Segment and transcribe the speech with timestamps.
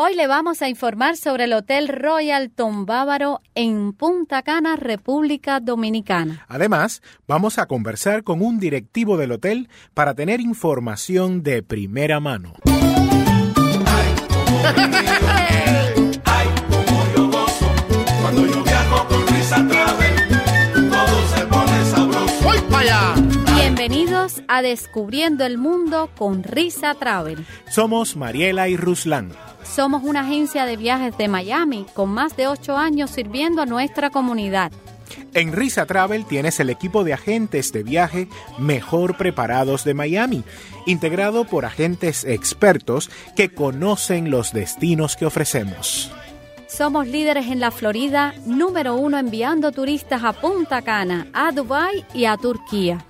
[0.00, 5.58] Hoy le vamos a informar sobre el Hotel Royal Tom Bávaro en Punta Cana, República
[5.58, 6.46] Dominicana.
[6.46, 12.52] Además, vamos a conversar con un directivo del hotel para tener información de primera mano.
[18.22, 18.67] Cuando yo viajo con
[23.88, 27.46] Bienvenidos a Descubriendo el Mundo con Risa Travel.
[27.70, 29.32] Somos Mariela y Ruslan.
[29.64, 34.10] Somos una agencia de viajes de Miami con más de ocho años sirviendo a nuestra
[34.10, 34.72] comunidad.
[35.32, 40.44] En Risa Travel tienes el equipo de agentes de viaje mejor preparados de Miami,
[40.84, 46.12] integrado por agentes expertos que conocen los destinos que ofrecemos.
[46.68, 52.26] Somos líderes en la Florida, número uno enviando turistas a Punta Cana, a Dubái y
[52.26, 53.06] a Turquía.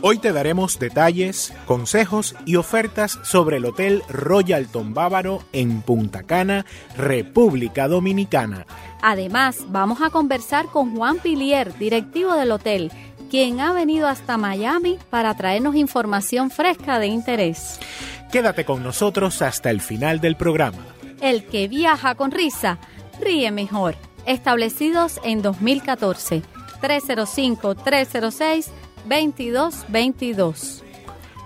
[0.00, 6.64] Hoy te daremos detalles, consejos y ofertas sobre el Hotel Royalton Bávaro en Punta Cana,
[6.96, 8.64] República Dominicana.
[9.02, 12.92] Además, vamos a conversar con Juan Pilier, directivo del hotel,
[13.28, 17.80] quien ha venido hasta Miami para traernos información fresca de interés.
[18.30, 20.86] Quédate con nosotros hasta el final del programa.
[21.20, 22.78] El que viaja con risa,
[23.20, 23.96] ríe mejor.
[24.26, 26.42] Establecidos en 2014.
[29.08, 30.82] 305-306-2222.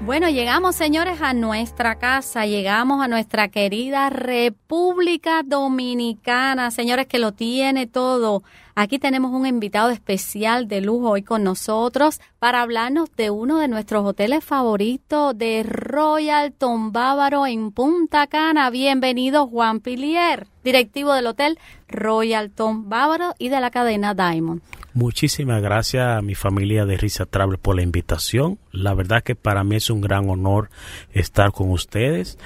[0.04, 7.34] Bueno, llegamos, señores, a nuestra casa, llegamos a nuestra querida República Dominicana, señores, que lo
[7.34, 8.42] tiene todo.
[8.74, 13.68] Aquí tenemos un invitado especial de lujo hoy con nosotros para hablarnos de uno de
[13.68, 18.72] nuestros hoteles favoritos de Royal Tom Bávaro en Punta Cana.
[18.72, 24.64] Bienvenido, Juan Pilier, directivo del hotel Royal Tom Bávaro y de la cadena Diamond.
[24.94, 28.60] Muchísimas gracias a mi familia de Risa Travel por la invitación.
[28.72, 30.70] La verdad que para mí es un gran honor
[31.14, 32.38] estar con ustedes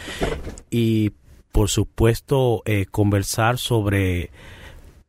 [0.70, 1.12] y
[1.52, 4.30] por supuesto eh, conversar sobre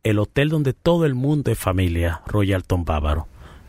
[0.02, 3.26] el hotel donde todo el mundo es familia, Royal Tom Bávaro.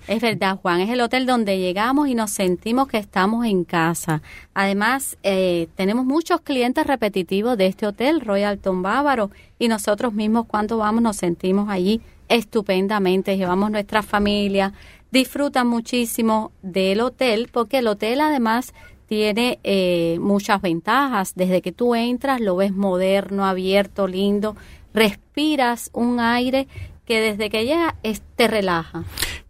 [0.07, 4.22] Es verdad, Juan, es el hotel donde llegamos y nos sentimos que estamos en casa.
[4.53, 10.45] Además, eh, tenemos muchos clientes repetitivos de este hotel, Royal Tom Bávaro, y nosotros mismos
[10.45, 14.73] cuando vamos nos sentimos allí estupendamente, llevamos nuestra familia,
[15.11, 18.73] disfrutan muchísimo del hotel porque el hotel además
[19.07, 21.33] tiene eh, muchas ventajas.
[21.35, 24.55] Desde que tú entras lo ves moderno, abierto, lindo,
[24.93, 26.67] respiras un aire
[27.05, 27.95] que desde que llega
[28.35, 29.03] te relaja.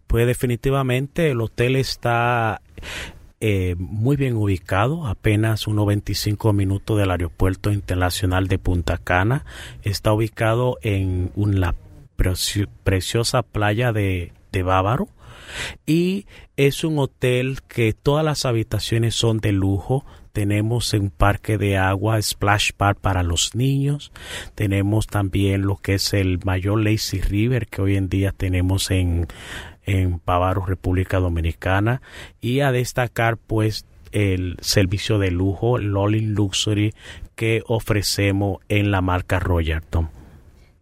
[0.06, 2.62] Pues definitivamente el hotel está
[3.40, 9.44] eh, muy bien ubicado, apenas unos 25 minutos del aeropuerto internacional de Punta Cana.
[9.82, 11.74] Está ubicado en una
[12.18, 15.08] preci- preciosa playa de, de Bávaro
[15.86, 16.26] y
[16.58, 20.04] es un hotel que todas las habitaciones son de lujo.
[20.32, 24.12] Tenemos un parque de agua, splash park para los niños.
[24.54, 29.26] Tenemos también lo que es el mayor lazy river que hoy en día tenemos en,
[29.84, 32.02] en Bávaro, República Dominicana.
[32.40, 36.94] Y a destacar pues el servicio de lujo, Lolling Luxury,
[37.34, 40.17] que ofrecemos en la marca Royalton.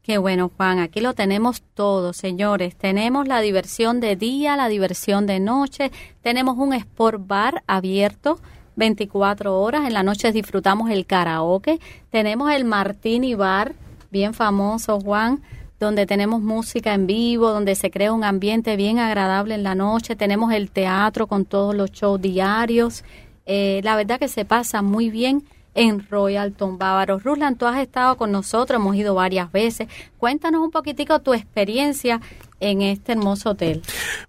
[0.06, 0.78] Qué bueno, Juan.
[0.78, 2.76] Aquí lo tenemos todo, señores.
[2.76, 5.90] Tenemos la diversión de día, la diversión de noche.
[6.22, 8.38] Tenemos un sport bar abierto
[8.76, 9.84] 24 horas.
[9.84, 11.80] En la noche disfrutamos el karaoke.
[12.10, 13.74] Tenemos el Martini Bar,
[14.12, 15.42] bien famoso, Juan,
[15.80, 20.14] donde tenemos música en vivo, donde se crea un ambiente bien agradable en la noche.
[20.14, 23.02] Tenemos el teatro con todos los shows diarios.
[23.44, 25.42] Eh, la verdad que se pasa muy bien
[25.76, 27.20] en Royal Tom Bávaro.
[27.20, 29.88] Ruslan, tú has estado con nosotros, hemos ido varias veces.
[30.18, 32.20] Cuéntanos un poquitico tu experiencia
[32.60, 33.82] en este hermoso hotel.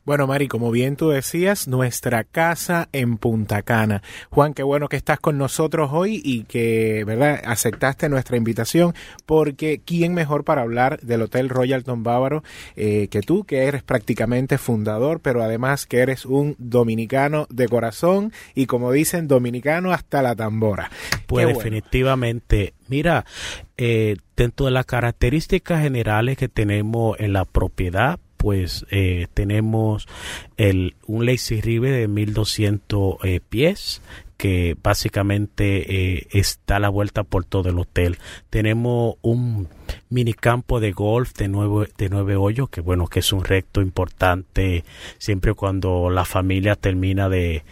[0.05, 4.01] Bueno, Mari, como bien tú decías, nuestra casa en Punta Cana.
[4.29, 8.93] Juan, qué bueno que estás con nosotros hoy y que, ¿verdad?, aceptaste nuestra invitación,
[9.25, 12.43] porque ¿quién mejor para hablar del Hotel Royalton Bávaro
[12.75, 18.31] eh, que tú, que eres prácticamente fundador, pero además que eres un dominicano de corazón
[18.55, 20.89] y, como dicen, dominicano hasta la tambora?
[21.25, 22.76] Pues Qué bueno.
[22.89, 23.25] Mira,
[23.77, 30.07] eh, dentro de las características generales que tenemos en la propiedad, pues eh, tenemos
[30.57, 34.01] el, un Lazy River de 1200 eh, pies
[34.37, 38.17] que básicamente eh, está a la vuelta por todo el hotel.
[38.49, 39.67] Tenemos un
[40.09, 44.83] minicampo de golf de nueve, de nueve hoyos, que bueno, que es un recto importante
[45.17, 47.63] siempre cuando la familia termina de,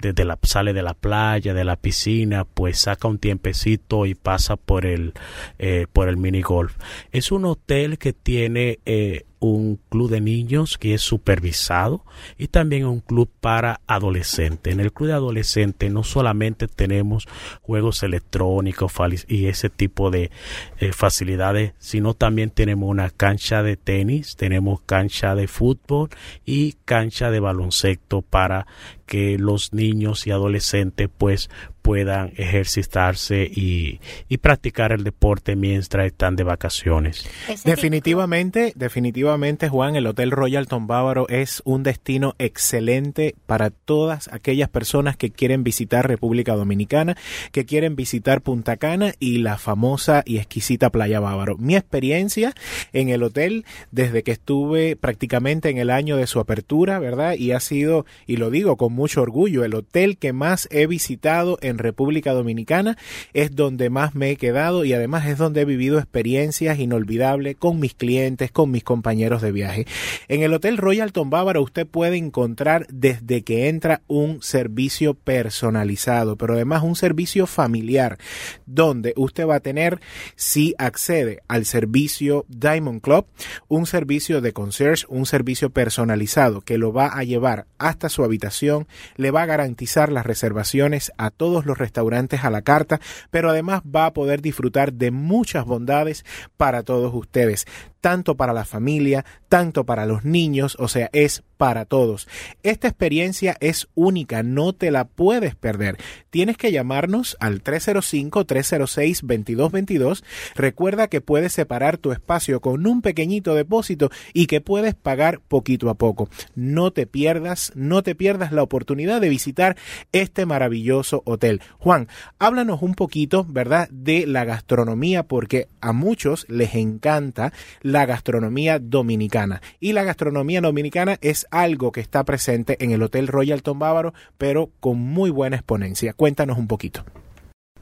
[0.00, 4.56] de, la, sale de la playa, de la piscina, pues saca un tiempecito y pasa
[4.56, 5.14] por el,
[5.58, 6.76] eh, por el mini golf.
[7.10, 12.04] Es un hotel que tiene eh, un club de niños que es supervisado
[12.38, 14.72] y también un club para adolescentes.
[14.72, 17.26] En el club de adolescentes no solamente tenemos
[17.62, 18.92] juegos electrónicos
[19.28, 20.30] y ese tipo de
[20.78, 26.10] eh, facilidades, sino también tenemos una cancha de tenis, tenemos cancha de fútbol
[26.44, 28.66] y cancha de baloncesto para
[29.06, 31.50] que los niños y adolescentes pues
[31.84, 37.28] puedan ejercitarse y, y, practicar el deporte mientras están de vacaciones.
[37.62, 45.18] Definitivamente, definitivamente, Juan, el Hotel Royalton Bávaro es un destino excelente para todas aquellas personas
[45.18, 47.18] que quieren visitar República Dominicana,
[47.52, 51.58] que quieren visitar Punta Cana y la famosa y exquisita Playa Bávaro.
[51.58, 52.54] Mi experiencia
[52.94, 57.34] en el hotel desde que estuve prácticamente en el año de su apertura, ¿verdad?
[57.34, 61.58] Y ha sido, y lo digo con mucho orgullo, el hotel que más he visitado
[61.60, 62.96] en República Dominicana,
[63.32, 67.80] es donde más me he quedado y además es donde he vivido experiencias inolvidables con
[67.80, 69.86] mis clientes, con mis compañeros de viaje.
[70.28, 76.54] En el Hotel Royalton Bávaro usted puede encontrar desde que entra un servicio personalizado, pero
[76.54, 78.18] además un servicio familiar,
[78.66, 80.00] donde usted va a tener,
[80.36, 83.26] si accede al servicio Diamond Club,
[83.68, 88.83] un servicio de concierge, un servicio personalizado que lo va a llevar hasta su habitación,
[89.16, 93.00] le va a garantizar las reservaciones a todos los restaurantes a la carta,
[93.30, 96.24] pero además va a poder disfrutar de muchas bondades
[96.56, 97.66] para todos ustedes
[98.04, 102.28] tanto para la familia, tanto para los niños, o sea, es para todos.
[102.62, 105.96] Esta experiencia es única, no te la puedes perder.
[106.28, 110.22] Tienes que llamarnos al 305-306-2222.
[110.54, 115.88] Recuerda que puedes separar tu espacio con un pequeñito depósito y que puedes pagar poquito
[115.88, 116.28] a poco.
[116.54, 119.78] No te pierdas, no te pierdas la oportunidad de visitar
[120.12, 121.62] este maravilloso hotel.
[121.78, 122.08] Juan,
[122.38, 127.54] háblanos un poquito, ¿verdad?, de la gastronomía porque a muchos les encanta
[127.94, 129.62] la gastronomía dominicana.
[129.78, 134.70] Y la gastronomía dominicana es algo que está presente en el Hotel Royalton Bávaro, pero
[134.80, 136.12] con muy buena exponencia.
[136.12, 137.04] Cuéntanos un poquito.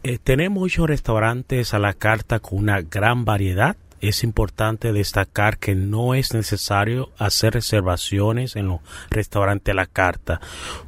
[0.03, 5.75] Eh, tenemos muchos restaurantes a la carta con una gran variedad es importante destacar que
[5.75, 10.41] no es necesario hacer reservaciones en los restaurantes a la carta.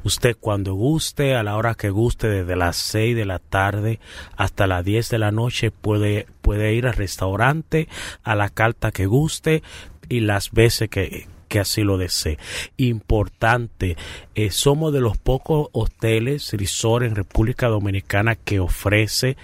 [0.03, 4.01] Usted cuando guste, a la hora que guste, desde las 6 de la tarde
[4.37, 7.89] hasta las 10 de la noche, puede, puede ir al restaurante
[8.25, 9.63] a la carta que guste
[10.09, 12.39] y las veces que, que así lo desee.
[12.77, 13.97] Importante,
[14.35, 19.37] eh, somos de los pocos hoteles, resort en República Dominicana que ofrece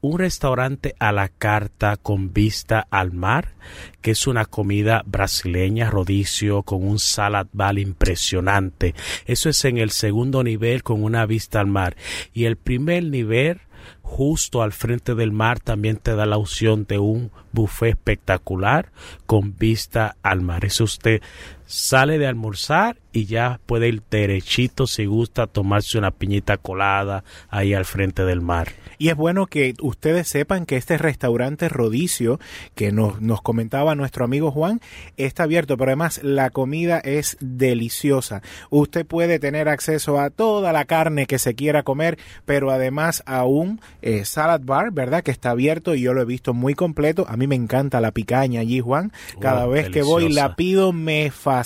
[0.00, 3.52] un restaurante a la carta con vista al mar,
[4.00, 8.94] que es una comida brasileña, rodicio, con un salad bar impresionante.
[9.26, 11.96] Eso es en el segundo nivel con una vista al mar.
[12.32, 13.60] Y el primer nivel
[14.02, 18.92] justo al frente del mar también te da la opción de un buffet espectacular
[19.26, 20.64] con vista al mar.
[20.64, 21.22] Eso usted
[21.70, 27.74] sale de almorzar y ya puede ir derechito si gusta tomarse una piñita colada ahí
[27.74, 28.68] al frente del mar.
[28.98, 32.38] Y es bueno que ustedes sepan que este restaurante Rodicio,
[32.74, 34.80] que nos, nos comentaba nuestro amigo Juan,
[35.16, 38.42] está abierto, pero además la comida es deliciosa.
[38.68, 43.44] Usted puede tener acceso a toda la carne que se quiera comer, pero además a
[43.44, 45.22] un eh, salad bar, ¿verdad?
[45.22, 47.26] Que está abierto y yo lo he visto muy completo.
[47.28, 49.12] A mí me encanta la picaña allí, Juan.
[49.40, 51.59] Cada vez que voy la pido, me fascina.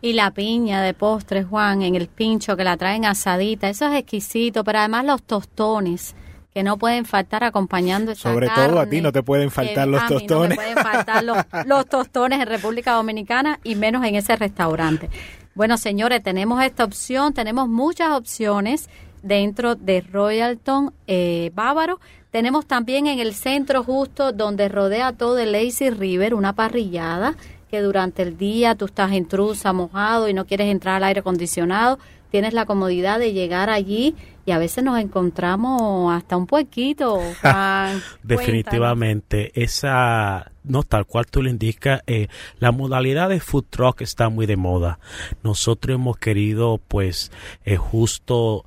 [0.00, 3.98] Y la piña de postres, Juan, en el pincho que la traen asadita, eso es
[3.98, 6.14] exquisito, pero además los tostones
[6.52, 10.50] que no pueden faltar acompañando Sobre todo a ti no te pueden faltar los tostones.
[10.50, 11.24] no pueden faltar
[11.66, 15.08] los, tostones en República Dominicana y menos en ese restaurante.
[15.54, 18.88] Bueno, señores, tenemos esta opción, tenemos muchas opciones
[19.22, 22.00] dentro de Royalton eh, Bávaro.
[22.30, 27.34] Tenemos también en el centro justo donde rodea todo el Lazy River una parrillada
[27.72, 31.98] que durante el día tú estás intrusa, mojado y no quieres entrar al aire acondicionado,
[32.30, 34.14] tienes la comodidad de llegar allí
[34.44, 37.18] y a veces nos encontramos hasta un puequito.
[38.22, 44.28] Definitivamente, esa, no tal cual tú le indicas, eh, la modalidad de food truck está
[44.28, 44.98] muy de moda.
[45.42, 47.32] Nosotros hemos querido, pues,
[47.64, 48.66] eh, justo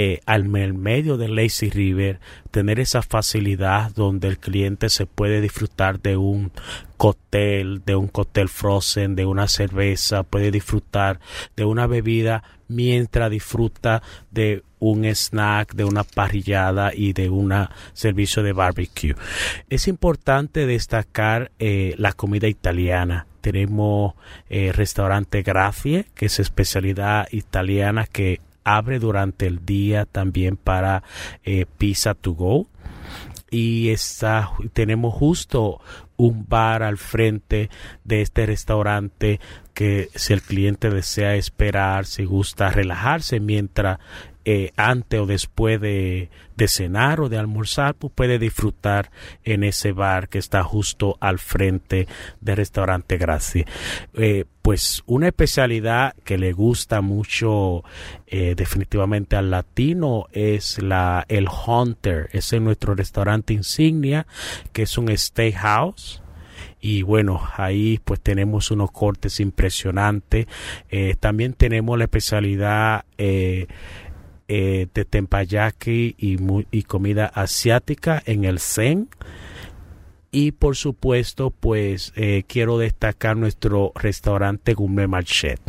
[0.00, 2.20] eh, al medio del Lazy River,
[2.52, 6.52] tener esa facilidad donde el cliente se puede disfrutar de un
[6.96, 11.18] cóctel, de un cóctel frozen, de una cerveza, puede disfrutar
[11.56, 14.00] de una bebida mientras disfruta
[14.30, 17.52] de un snack, de una parrillada y de un
[17.92, 19.16] servicio de barbecue.
[19.68, 23.26] Es importante destacar eh, la comida italiana.
[23.40, 24.14] Tenemos
[24.48, 28.40] eh, restaurante Gracie, que es especialidad italiana que
[28.76, 31.02] abre durante el día también para
[31.44, 32.68] eh, Pizza to Go.
[33.50, 35.80] Y está, tenemos justo
[36.18, 37.70] un bar al frente
[38.04, 39.40] de este restaurante
[39.72, 44.00] que si el cliente desea esperar, si gusta relajarse mientras
[44.50, 46.30] eh, antes o después de,
[46.68, 49.10] cenar o de almorzar, pues puede disfrutar
[49.44, 52.08] en ese bar que está justo al frente
[52.40, 53.66] del restaurante Gracia.
[54.14, 57.84] Eh, pues una especialidad que le gusta mucho
[58.26, 62.30] eh, definitivamente al latino es la el Hunter.
[62.32, 64.26] Ese es nuestro restaurante insignia,
[64.72, 66.22] que es un steakhouse
[66.80, 70.46] y bueno ahí pues tenemos unos cortes impresionantes
[71.18, 73.66] también tenemos la especialidad eh,
[74.48, 76.38] eh, de tempayaki y,
[76.70, 79.08] y, comida asiática en el Zen.
[80.30, 85.60] Y por supuesto, pues eh, quiero destacar nuestro restaurante Gourmet Marchet.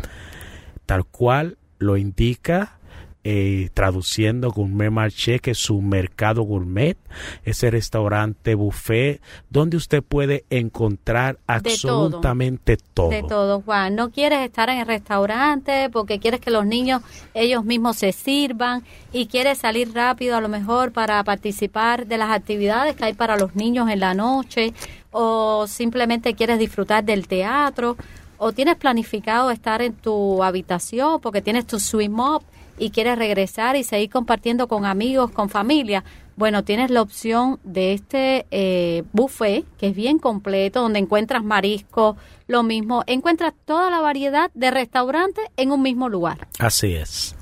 [0.86, 2.79] Tal cual lo indica
[3.26, 6.98] eh, traduciendo Gourmet Marché, que es su mercado gourmet,
[7.44, 13.10] ese restaurante buffet donde usted puede encontrar absolutamente todo.
[13.10, 13.96] De todo, Juan.
[13.96, 17.02] No quieres estar en el restaurante porque quieres que los niños
[17.34, 22.30] ellos mismos se sirvan y quieres salir rápido a lo mejor para participar de las
[22.30, 24.74] actividades que hay para los niños en la noche
[25.12, 27.98] o simplemente quieres disfrutar del teatro
[28.38, 32.44] o tienes planificado estar en tu habitación porque tienes tu swim up
[32.80, 36.04] y quieres regresar y seguir compartiendo con amigos, con familia,
[36.40, 42.16] bueno, tienes la opción de este eh, buffet, que es bien completo, donde encuentras marisco,
[42.48, 46.48] lo mismo, encuentras toda la variedad de restaurantes en un mismo lugar.
[46.58, 47.36] Así es.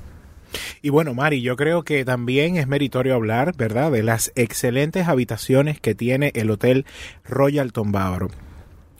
[0.82, 5.78] Y bueno, Mari, yo creo que también es meritorio hablar, ¿verdad?, de las excelentes habitaciones
[5.78, 6.84] que tiene el Hotel
[7.24, 8.30] Royalton Bávaro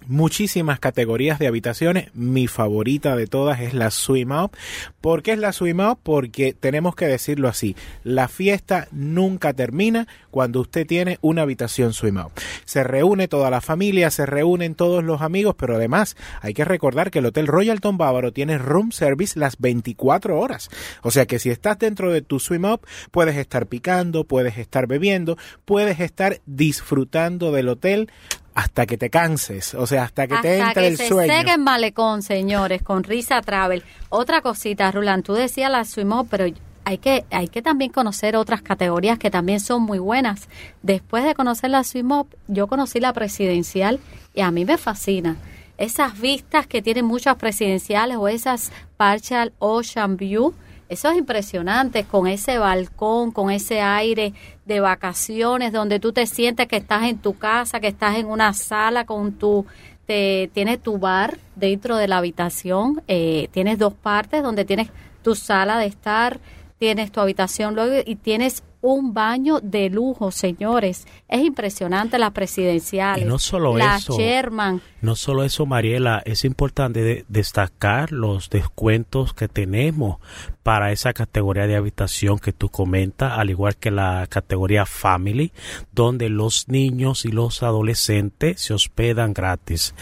[0.09, 2.11] muchísimas categorías de habitaciones.
[2.15, 4.57] Mi favorita de todas es la Swim Out.
[5.00, 6.00] ¿Por qué es la Swim Out?
[6.03, 7.77] Porque tenemos que decirlo así.
[8.03, 12.33] La fiesta nunca termina cuando usted tiene una habitación Swim Out.
[12.65, 17.11] Se reúne toda la familia, se reúnen todos los amigos, pero además hay que recordar
[17.11, 20.71] que el Hotel Royalton Bávaro tiene room service las 24 horas.
[21.03, 24.87] O sea que si estás dentro de tu Swim Up, puedes estar picando, puedes estar
[24.87, 28.11] bebiendo, puedes estar disfrutando del hotel
[28.59, 31.33] hasta que te canses, o sea, hasta que te entre el sueño.
[31.33, 33.85] Hasta que se malecón, señores, con Risa Travel.
[34.09, 36.47] Otra cosita, Rulan, tú decías la Swimo, pero
[36.85, 40.49] hay que, hay que también conocer otras categorías que también son muy buenas.
[40.83, 44.00] Después de conocer la Swimo, yo conocí la presidencial
[44.35, 45.37] y a mí me fascina.
[45.77, 50.53] Esas vistas que tienen muchas presidenciales o esas partial ocean view,
[50.88, 54.33] eso es impresionante, con ese balcón, con ese aire
[54.64, 58.52] de vacaciones, donde tú te sientes que estás en tu casa, que estás en una
[58.54, 59.66] sala con tu...
[60.07, 64.88] Te, tienes tu bar dentro de la habitación, eh, tienes dos partes donde tienes
[65.23, 66.40] tu sala de estar,
[66.79, 71.07] tienes tu habitación luego y tienes un baño de lujo, señores.
[71.29, 73.27] Es impresionante la presidencial.
[73.27, 74.17] no solo la eso.
[74.17, 74.81] Sherman.
[75.01, 80.19] No solo eso, Mariela, es importante destacar los descuentos que tenemos
[80.63, 85.53] para esa categoría de habitación que tú comentas, al igual que la categoría Family,
[85.93, 89.95] donde los niños y los adolescentes se hospedan gratis.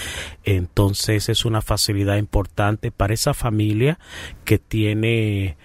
[0.44, 3.98] Entonces es una facilidad importante para esa familia
[4.44, 5.56] que tiene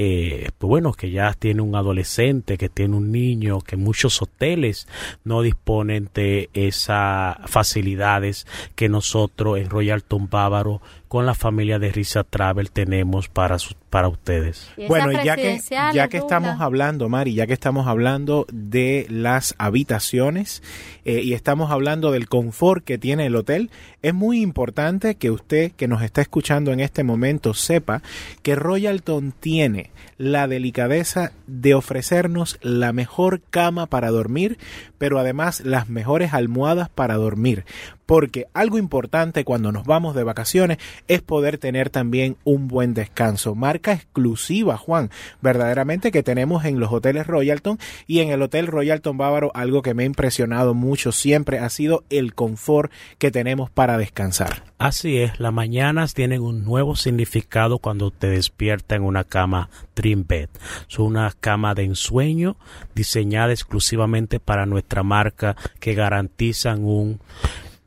[0.00, 4.86] eh, pues bueno, que ya tiene un adolescente, que tiene un niño, que muchos hoteles
[5.24, 12.22] no disponen de esas facilidades que nosotros en Royalton Bávaro con la familia de Risa
[12.22, 13.56] Travel tenemos para,
[13.90, 14.70] para ustedes.
[14.86, 20.62] Bueno, ya que, ya que estamos hablando, Mari, ya que estamos hablando de las habitaciones
[21.04, 23.70] eh, y estamos hablando del confort que tiene el hotel,
[24.02, 28.02] es muy importante que usted que nos está escuchando en este momento sepa
[28.42, 34.58] que Royalton tiene la delicadeza de ofrecernos la mejor cama para dormir,
[34.98, 37.64] pero además las mejores almohadas para dormir
[38.08, 43.54] porque algo importante cuando nos vamos de vacaciones es poder tener también un buen descanso.
[43.54, 45.10] Marca exclusiva, Juan,
[45.42, 49.92] verdaderamente que tenemos en los hoteles Royalton y en el Hotel Royalton Bávaro algo que
[49.92, 54.62] me ha impresionado mucho siempre ha sido el confort que tenemos para descansar.
[54.78, 60.24] Así es, las mañanas tienen un nuevo significado cuando te despierta en una cama Dream
[60.26, 60.48] Bed.
[60.88, 62.56] Es una cama de ensueño
[62.94, 67.20] diseñada exclusivamente para nuestra marca que garantizan un,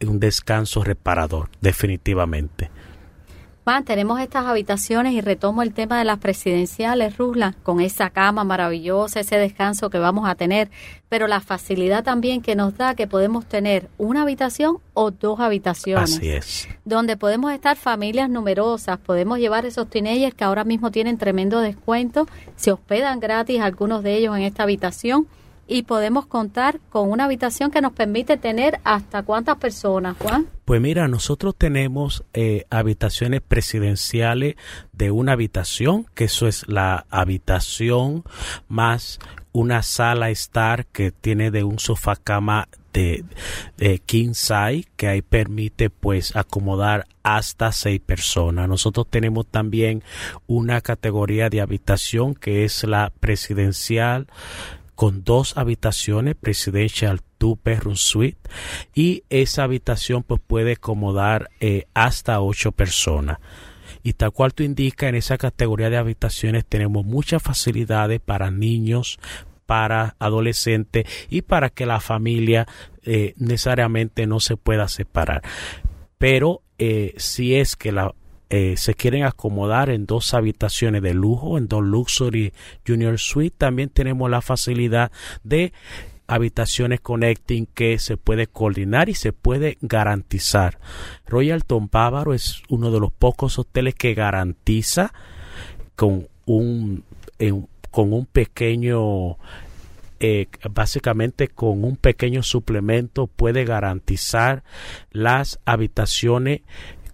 [0.07, 2.69] un descanso reparador, definitivamente.
[3.63, 8.43] Juan, tenemos estas habitaciones y retomo el tema de las presidenciales, Rusla, con esa cama
[8.43, 10.71] maravillosa, ese descanso que vamos a tener,
[11.09, 16.17] pero la facilidad también que nos da que podemos tener una habitación o dos habitaciones.
[16.17, 16.67] Así es.
[16.85, 22.27] Donde podemos estar familias numerosas, podemos llevar esos teenagers que ahora mismo tienen tremendo descuento,
[22.55, 25.27] se hospedan gratis algunos de ellos en esta habitación
[25.71, 30.47] y podemos contar con una habitación que nos permite tener hasta cuántas personas, Juan.
[30.65, 34.55] Pues mira, nosotros tenemos eh, habitaciones presidenciales
[34.91, 38.25] de una habitación, que eso es la habitación
[38.67, 39.19] más
[39.53, 43.23] una sala estar que tiene de un sofá cama de,
[43.77, 48.67] de, king size que ahí permite pues acomodar hasta seis personas.
[48.67, 50.03] Nosotros tenemos también
[50.47, 54.27] una categoría de habitación que es la presidencial
[55.01, 58.37] con dos habitaciones, Presidential Two Bedroom Suite,
[58.93, 63.39] y esa habitación pues puede acomodar eh, hasta ocho personas.
[64.03, 69.17] Y tal cual tú indica, en esa categoría de habitaciones tenemos muchas facilidades para niños,
[69.65, 72.67] para adolescentes y para que la familia
[73.01, 75.41] eh, necesariamente no se pueda separar.
[76.19, 78.13] Pero eh, si es que la
[78.53, 82.51] eh, se quieren acomodar en dos habitaciones de lujo, en dos Luxury
[82.85, 83.55] Junior Suite.
[83.57, 85.09] También tenemos la facilidad
[85.45, 85.71] de
[86.27, 90.79] habitaciones connecting que se puede coordinar y se puede garantizar.
[91.27, 95.13] Royalton Bávaro es uno de los pocos hoteles que garantiza
[95.95, 97.05] con un,
[97.89, 99.37] con un pequeño
[100.19, 104.63] eh, básicamente con un pequeño suplemento puede garantizar
[105.11, 106.61] las habitaciones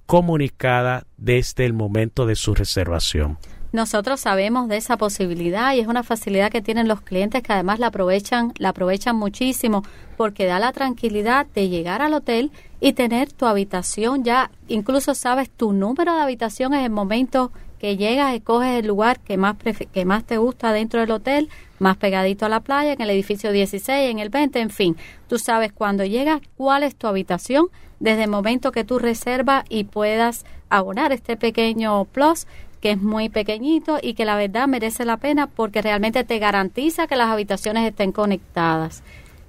[0.07, 3.37] comunicada desde el momento de su reservación.
[3.73, 7.79] Nosotros sabemos de esa posibilidad y es una facilidad que tienen los clientes que además
[7.79, 9.83] la aprovechan, la aprovechan muchísimo
[10.15, 15.49] porque da la tranquilidad de llegar al hotel y tener tu habitación ya, incluso sabes
[15.49, 19.55] tu número de habitación en el momento que llegas, escoges el lugar que más,
[19.93, 23.51] que más te gusta dentro del hotel, más pegadito a la playa, en el edificio
[23.51, 24.98] 16, en el 20, en fin.
[25.27, 27.67] Tú sabes cuando llegas cuál es tu habitación
[28.00, 32.48] desde el momento que tú reservas y puedas abonar este pequeño plus
[32.81, 37.07] que es muy pequeñito y que la verdad merece la pena porque realmente te garantiza
[37.07, 39.03] que las habitaciones estén conectadas.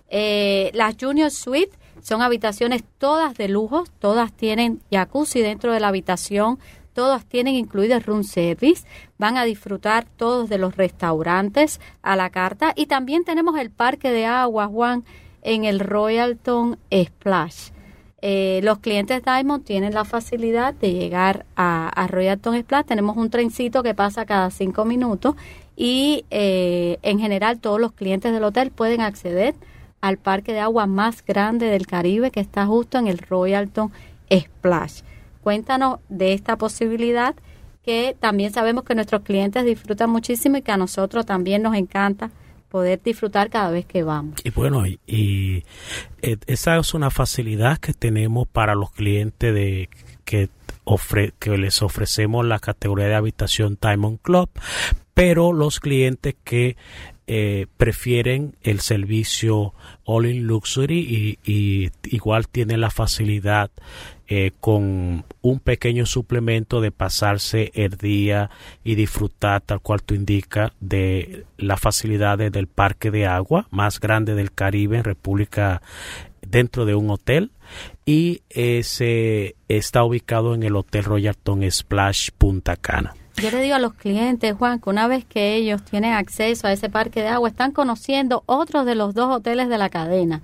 [0.09, 5.89] Eh, las Junior Suite son habitaciones todas de lujo, todas tienen jacuzzi dentro de la
[5.89, 6.59] habitación,
[6.99, 8.85] todas tienen incluido room service,
[9.19, 14.11] van a disfrutar todos de los restaurantes a la carta y también tenemos el parque
[14.11, 15.05] de agua, Juan,
[15.43, 17.69] en el Royalton Splash.
[18.21, 22.87] Eh, los clientes Diamond tienen la facilidad de llegar a, a Royalton Splash.
[22.87, 25.37] Tenemos un trencito que pasa cada cinco minutos
[25.77, 29.55] y eh, en general todos los clientes del hotel pueden acceder
[30.01, 33.93] al parque de agua más grande del Caribe que está justo en el Royalton
[34.33, 35.03] Splash.
[35.49, 37.35] Cuéntanos de esta posibilidad
[37.83, 42.31] que también sabemos que nuestros clientes disfrutan muchísimo y que a nosotros también nos encanta
[42.69, 44.35] poder disfrutar cada vez que vamos.
[44.45, 45.65] Y bueno, y,
[46.21, 49.89] esa es una facilidad que tenemos para los clientes de
[50.27, 50.51] que,
[50.85, 54.51] ofre, que les ofrecemos la categoría de habitación Diamond Club,
[55.15, 56.77] pero los clientes que
[57.31, 63.71] eh, prefieren el servicio All in Luxury y, igual tienen la facilidad
[64.29, 68.49] eh, con un pequeño suplemento de pasarse el día
[68.83, 74.35] y disfrutar tal cual tú indicas de las facilidades del parque de agua más grande
[74.35, 75.83] del Caribe en República
[76.41, 77.51] dentro de un hotel
[78.07, 83.15] y se está ubicado en el Hotel Royalton Splash Punta Cana.
[83.41, 86.73] Yo le digo a los clientes, Juan, que una vez que ellos tienen acceso a
[86.73, 90.43] ese parque de agua, están conociendo otros de los dos hoteles de la cadena.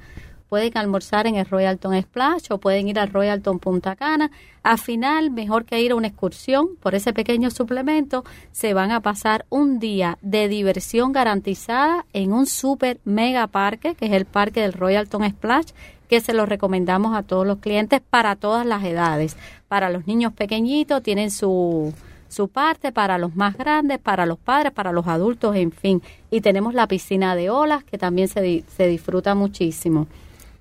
[0.48, 4.30] Pueden almorzar en el Royalton Splash o pueden ir al Royalton Punta Cana.
[4.62, 9.00] Al final, mejor que ir a una excursión por ese pequeño suplemento, se van a
[9.00, 14.60] pasar un día de diversión garantizada en un super mega parque, que es el parque
[14.60, 15.72] del Royalton Splash,
[16.08, 19.36] que se lo recomendamos a todos los clientes para todas las edades.
[19.66, 21.92] Para los niños pequeñitos tienen su
[22.34, 26.02] su parte para los más grandes, para los padres, para los adultos, en fin.
[26.30, 30.06] Y tenemos la piscina de olas que también se, se disfruta muchísimo.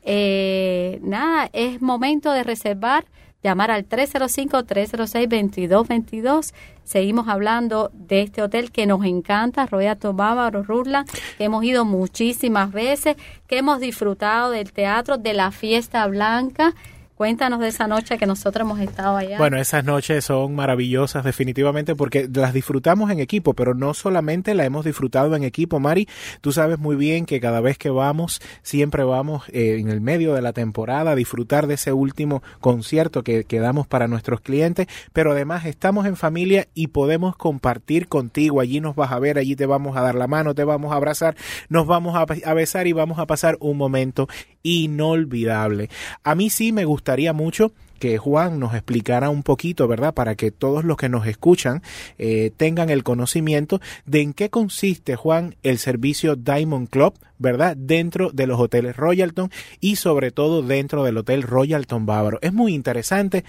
[0.03, 3.05] Eh, nada, es momento de reservar,
[3.41, 6.53] llamar al 305-306-2222.
[6.83, 11.05] Seguimos hablando de este hotel que nos encanta, Royal Bávaro Rurla,
[11.37, 13.15] que hemos ido muchísimas veces,
[13.47, 16.75] que hemos disfrutado del teatro, de la fiesta blanca
[17.15, 19.37] Cuéntanos de esa noche que nosotros hemos estado allá.
[19.37, 24.65] Bueno, esas noches son maravillosas definitivamente porque las disfrutamos en equipo, pero no solamente la
[24.65, 26.07] hemos disfrutado en equipo, Mari.
[26.41, 30.33] Tú sabes muy bien que cada vez que vamos, siempre vamos eh, en el medio
[30.33, 34.87] de la temporada a disfrutar de ese último concierto que, que damos para nuestros clientes,
[35.13, 38.59] pero además estamos en familia y podemos compartir contigo.
[38.59, 40.95] Allí nos vas a ver, allí te vamos a dar la mano, te vamos a
[40.95, 41.35] abrazar,
[41.69, 44.27] nos vamos a, a besar y vamos a pasar un momento
[44.63, 45.89] inolvidable.
[46.23, 50.13] A mí sí me gustaría mucho que Juan nos explicara un poquito, ¿verdad?
[50.13, 51.81] Para que todos los que nos escuchan
[52.17, 57.77] eh, tengan el conocimiento de en qué consiste, Juan, el servicio Diamond Club, ¿verdad?
[57.77, 62.39] Dentro de los hoteles Royalton y sobre todo dentro del Hotel Royalton Bávaro.
[62.41, 63.45] Es muy interesante.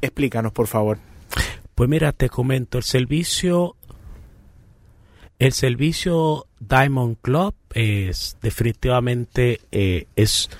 [0.00, 0.98] Explícanos, por favor.
[1.74, 3.74] Pues mira, te comento, el servicio
[5.40, 10.50] el servicio Diamond Club es definitivamente eh, es,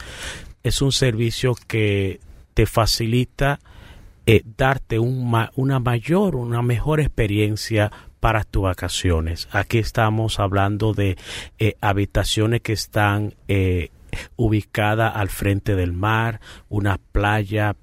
[0.62, 2.20] es un servicio que
[2.54, 3.60] te facilita
[4.26, 9.48] eh, darte un una mayor, una mejor experiencia para tus vacaciones.
[9.52, 11.16] Aquí estamos hablando de
[11.58, 13.34] eh, habitaciones que están
[14.36, 17.76] ubicadas al frente del mar, una playa,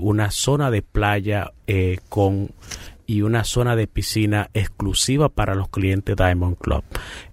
[0.00, 1.52] una zona de playa
[2.08, 2.50] con
[3.06, 6.84] y una zona de piscina exclusiva para los clientes Diamond Club.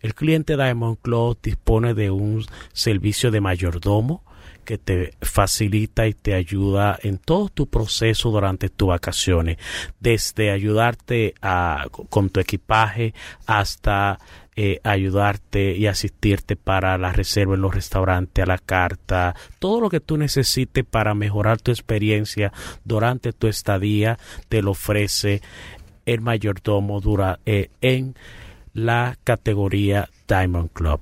[0.02, 4.24] El cliente Diamond Club dispone de un servicio de mayordomo
[4.70, 9.58] que te facilita y te ayuda en todo tu proceso durante tus vacaciones,
[10.00, 13.16] desde ayudarte a, con tu equipaje
[13.48, 14.20] hasta
[14.62, 19.90] eh, ayudarte y asistirte para la reserva en los restaurantes, a la carta, todo lo
[19.90, 22.52] que tú necesites para mejorar tu experiencia
[22.84, 24.20] durante tu estadía,
[24.50, 25.42] te lo ofrece
[26.06, 28.16] el mayordomo dura, eh, en
[28.74, 31.00] la categoría Diamond Club.